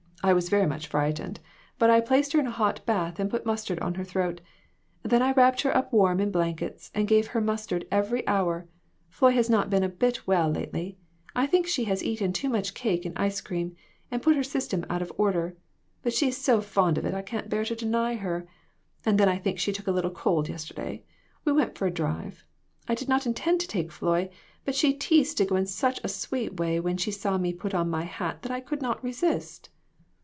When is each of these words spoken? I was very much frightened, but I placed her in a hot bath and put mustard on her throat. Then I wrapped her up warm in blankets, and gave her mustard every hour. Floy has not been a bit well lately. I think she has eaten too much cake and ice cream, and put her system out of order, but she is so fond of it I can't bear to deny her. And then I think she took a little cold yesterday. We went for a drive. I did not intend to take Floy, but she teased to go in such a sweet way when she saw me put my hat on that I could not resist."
I 0.23 0.33
was 0.33 0.49
very 0.49 0.67
much 0.67 0.85
frightened, 0.85 1.39
but 1.79 1.89
I 1.89 1.99
placed 1.99 2.33
her 2.33 2.39
in 2.39 2.45
a 2.45 2.51
hot 2.51 2.85
bath 2.85 3.19
and 3.19 3.27
put 3.27 3.43
mustard 3.43 3.79
on 3.79 3.95
her 3.95 4.03
throat. 4.03 4.39
Then 5.01 5.19
I 5.19 5.31
wrapped 5.31 5.61
her 5.63 5.75
up 5.75 5.91
warm 5.91 6.19
in 6.19 6.29
blankets, 6.29 6.91
and 6.93 7.07
gave 7.07 7.25
her 7.29 7.41
mustard 7.41 7.87
every 7.89 8.25
hour. 8.27 8.67
Floy 9.09 9.31
has 9.31 9.49
not 9.49 9.71
been 9.71 9.81
a 9.81 9.89
bit 9.89 10.27
well 10.27 10.47
lately. 10.47 10.99
I 11.35 11.47
think 11.47 11.65
she 11.65 11.85
has 11.85 12.03
eaten 12.03 12.33
too 12.33 12.49
much 12.49 12.75
cake 12.75 13.03
and 13.03 13.17
ice 13.17 13.41
cream, 13.41 13.75
and 14.11 14.21
put 14.21 14.35
her 14.35 14.43
system 14.43 14.85
out 14.91 15.01
of 15.01 15.11
order, 15.17 15.57
but 16.03 16.13
she 16.13 16.27
is 16.27 16.37
so 16.37 16.61
fond 16.61 16.99
of 16.99 17.05
it 17.05 17.15
I 17.15 17.23
can't 17.23 17.49
bear 17.49 17.65
to 17.65 17.75
deny 17.75 18.13
her. 18.13 18.47
And 19.03 19.17
then 19.19 19.27
I 19.27 19.39
think 19.39 19.57
she 19.57 19.73
took 19.73 19.87
a 19.87 19.91
little 19.91 20.11
cold 20.11 20.49
yesterday. 20.49 21.03
We 21.45 21.51
went 21.51 21.75
for 21.79 21.87
a 21.87 21.91
drive. 21.91 22.45
I 22.87 22.93
did 22.93 23.09
not 23.09 23.25
intend 23.25 23.59
to 23.61 23.67
take 23.67 23.91
Floy, 23.91 24.29
but 24.65 24.75
she 24.75 24.93
teased 24.93 25.39
to 25.39 25.45
go 25.45 25.55
in 25.55 25.65
such 25.65 25.99
a 26.03 26.07
sweet 26.07 26.59
way 26.59 26.79
when 26.79 26.97
she 26.97 27.09
saw 27.09 27.39
me 27.39 27.53
put 27.53 27.73
my 27.73 28.03
hat 28.03 28.35
on 28.35 28.39
that 28.43 28.51
I 28.51 28.59
could 28.61 28.83
not 28.83 29.03
resist." 29.03 29.69